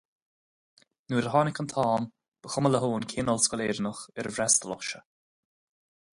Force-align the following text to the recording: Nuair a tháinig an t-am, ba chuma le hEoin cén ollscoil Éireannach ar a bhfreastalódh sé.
Nuair 1.09 1.27
a 1.27 1.31
tháinig 1.33 1.57
an 1.63 1.69
t-am, 1.73 2.03
ba 2.41 2.47
chuma 2.53 2.69
le 2.73 2.79
hEoin 2.85 3.07
cén 3.11 3.31
ollscoil 3.35 3.65
Éireannach 3.67 4.03
ar 4.19 4.27
a 4.27 4.33
bhfreastalódh 4.35 4.85
sé. 4.91 5.05